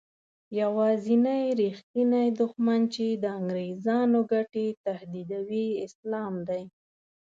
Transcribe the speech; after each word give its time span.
یوازینی 0.59 1.43
رښتینی 1.61 2.27
دښمن 2.39 2.81
چې 2.93 3.05
د 3.23 3.25
انګریزانو 3.39 4.19
ګټې 4.31 4.67
تهدیدوي 4.85 5.67
اسلام 5.85 6.33
دی. 6.49 6.63